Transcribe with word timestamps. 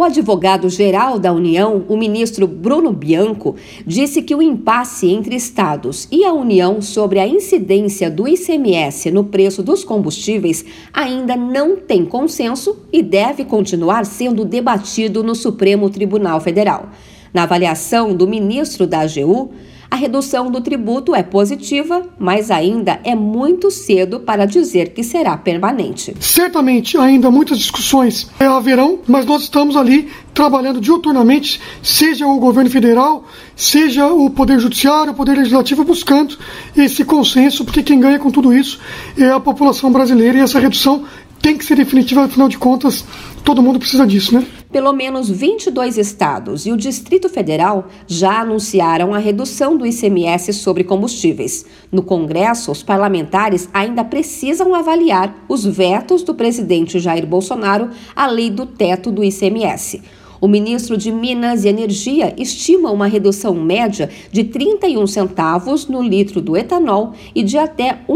O 0.00 0.02
advogado-geral 0.02 1.18
da 1.18 1.30
União, 1.30 1.84
o 1.86 1.94
ministro 1.94 2.46
Bruno 2.46 2.90
Bianco, 2.90 3.56
disse 3.86 4.22
que 4.22 4.34
o 4.34 4.40
impasse 4.40 5.06
entre 5.10 5.36
estados 5.36 6.08
e 6.10 6.24
a 6.24 6.32
União 6.32 6.80
sobre 6.80 7.18
a 7.18 7.28
incidência 7.28 8.10
do 8.10 8.26
ICMS 8.26 9.10
no 9.10 9.24
preço 9.24 9.62
dos 9.62 9.84
combustíveis 9.84 10.64
ainda 10.90 11.36
não 11.36 11.76
tem 11.76 12.06
consenso 12.06 12.78
e 12.90 13.02
deve 13.02 13.44
continuar 13.44 14.06
sendo 14.06 14.42
debatido 14.42 15.22
no 15.22 15.34
Supremo 15.34 15.90
Tribunal 15.90 16.40
Federal. 16.40 16.88
Na 17.30 17.42
avaliação 17.42 18.14
do 18.14 18.26
ministro 18.26 18.86
da 18.86 19.00
AGU, 19.00 19.50
a 19.90 19.96
redução 19.96 20.50
do 20.50 20.60
tributo 20.60 21.14
é 21.14 21.22
positiva, 21.22 22.02
mas 22.18 22.50
ainda 22.50 23.00
é 23.02 23.14
muito 23.16 23.70
cedo 23.70 24.20
para 24.20 24.46
dizer 24.46 24.92
que 24.92 25.02
será 25.02 25.36
permanente. 25.36 26.14
Certamente 26.20 26.96
ainda 26.96 27.30
muitas 27.30 27.58
discussões 27.58 28.30
haverão, 28.38 29.00
mas 29.08 29.26
nós 29.26 29.42
estamos 29.42 29.76
ali 29.76 30.08
trabalhando 30.32 30.80
diuturnamente, 30.80 31.60
seja 31.82 32.26
o 32.26 32.38
governo 32.38 32.70
federal, 32.70 33.24
seja 33.56 34.06
o 34.06 34.30
Poder 34.30 34.60
Judiciário, 34.60 35.12
o 35.12 35.16
Poder 35.16 35.36
Legislativo, 35.36 35.82
buscando 35.82 36.38
esse 36.76 37.04
consenso, 37.04 37.64
porque 37.64 37.82
quem 37.82 37.98
ganha 37.98 38.18
com 38.18 38.30
tudo 38.30 38.54
isso 38.54 38.78
é 39.18 39.30
a 39.30 39.40
população 39.40 39.90
brasileira 39.90 40.38
e 40.38 40.40
essa 40.40 40.60
redução 40.60 41.04
tem 41.42 41.56
que 41.56 41.64
ser 41.64 41.76
definitiva, 41.76 42.24
afinal 42.24 42.48
de 42.48 42.58
contas, 42.58 43.04
todo 43.42 43.62
mundo 43.62 43.78
precisa 43.78 44.06
disso, 44.06 44.34
né? 44.34 44.46
Pelo 44.72 44.92
menos 44.92 45.28
22 45.28 45.98
estados 45.98 46.64
e 46.64 46.70
o 46.70 46.76
Distrito 46.76 47.28
Federal 47.28 47.88
já 48.06 48.40
anunciaram 48.40 49.12
a 49.12 49.18
redução 49.18 49.76
do 49.76 49.84
ICMS 49.84 50.52
sobre 50.52 50.84
combustíveis. 50.84 51.66
No 51.90 52.04
Congresso, 52.04 52.70
os 52.70 52.80
parlamentares 52.80 53.68
ainda 53.74 54.04
precisam 54.04 54.72
avaliar 54.72 55.44
os 55.48 55.66
vetos 55.66 56.22
do 56.22 56.36
presidente 56.36 57.00
Jair 57.00 57.26
Bolsonaro 57.26 57.90
à 58.14 58.28
lei 58.28 58.48
do 58.48 58.64
teto 58.64 59.10
do 59.10 59.24
ICMS. 59.24 60.02
O 60.40 60.48
ministro 60.48 60.96
de 60.96 61.12
Minas 61.12 61.64
e 61.64 61.68
Energia 61.68 62.34
estima 62.38 62.90
uma 62.90 63.06
redução 63.06 63.54
média 63.54 64.08
de 64.32 64.42
31 64.44 65.06
centavos 65.06 65.86
no 65.86 66.02
litro 66.02 66.40
do 66.40 66.56
etanol 66.56 67.12
e 67.34 67.42
de 67.42 67.58
até 67.58 67.90
R$ 68.08 68.14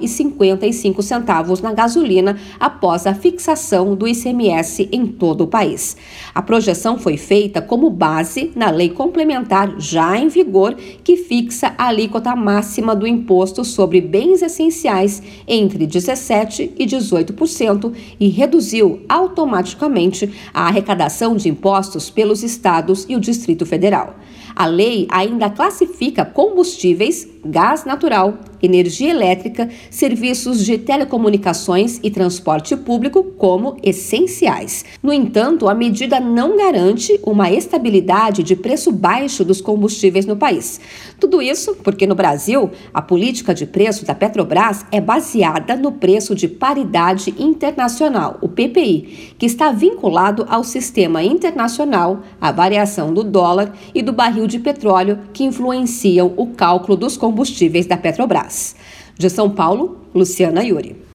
1,55 0.00 1.60
na 1.60 1.74
gasolina 1.74 2.38
após 2.58 3.06
a 3.06 3.12
fixação 3.12 3.94
do 3.94 4.08
ICMS 4.08 4.88
em 4.90 5.06
todo 5.06 5.42
o 5.42 5.46
país. 5.46 5.94
A 6.34 6.40
projeção 6.40 6.98
foi 6.98 7.18
feita 7.18 7.60
como 7.60 7.90
base 7.90 8.50
na 8.56 8.70
lei 8.70 8.88
complementar 8.88 9.74
já 9.78 10.16
em 10.16 10.28
vigor, 10.28 10.74
que 11.04 11.18
fixa 11.18 11.74
a 11.76 11.88
alíquota 11.88 12.34
máxima 12.34 12.96
do 12.96 13.06
imposto 13.06 13.62
sobre 13.62 14.00
bens 14.00 14.40
essenciais 14.40 15.22
entre 15.46 15.86
17% 15.86 16.70
e 16.78 16.86
18% 16.86 17.92
e 18.18 18.28
reduziu 18.28 19.00
automaticamente 19.06 20.32
a 20.54 20.66
arrecadação 20.66 21.36
de 21.36 21.57
impostos 21.58 22.08
pelos 22.08 22.44
estados 22.44 23.04
e 23.08 23.16
o 23.16 23.20
Distrito 23.20 23.66
Federal. 23.66 24.14
A 24.54 24.66
lei 24.66 25.06
ainda 25.10 25.50
classifica 25.50 26.24
combustíveis, 26.24 27.28
gás 27.50 27.84
natural, 27.84 28.38
energia 28.62 29.10
elétrica, 29.10 29.68
serviços 29.90 30.64
de 30.64 30.78
telecomunicações 30.78 31.98
e 32.02 32.10
transporte 32.10 32.76
público 32.76 33.22
como 33.22 33.76
essenciais. 33.82 34.84
No 35.02 35.12
entanto, 35.12 35.68
a 35.68 35.74
medida 35.74 36.20
não 36.20 36.56
garante 36.56 37.18
uma 37.22 37.50
estabilidade 37.50 38.42
de 38.42 38.56
preço 38.56 38.92
baixo 38.92 39.44
dos 39.44 39.60
combustíveis 39.60 40.26
no 40.26 40.36
país. 40.36 40.80
Tudo 41.20 41.40
isso 41.40 41.76
porque 41.82 42.06
no 42.06 42.14
Brasil, 42.14 42.70
a 42.92 43.00
política 43.00 43.54
de 43.54 43.66
preço 43.66 44.04
da 44.04 44.14
Petrobras 44.14 44.84
é 44.90 45.00
baseada 45.00 45.76
no 45.76 45.92
preço 45.92 46.34
de 46.34 46.48
paridade 46.48 47.34
internacional, 47.38 48.38
o 48.40 48.48
PPI, 48.48 49.34
que 49.38 49.46
está 49.46 49.70
vinculado 49.70 50.46
ao 50.48 50.64
sistema 50.64 51.22
internacional, 51.22 52.22
à 52.40 52.50
variação 52.52 53.12
do 53.12 53.22
dólar 53.22 53.72
e 53.94 54.02
do 54.02 54.12
barril 54.12 54.46
de 54.46 54.58
petróleo 54.58 55.18
que 55.32 55.44
influenciam 55.44 56.32
o 56.36 56.48
cálculo 56.48 56.96
dos 56.96 57.16
combustíveis 57.38 57.86
da 57.86 57.96
Petrobras. 57.96 58.74
De 59.16 59.30
São 59.30 59.48
Paulo, 59.48 60.00
Luciana 60.12 60.64
Yuri. 60.64 61.06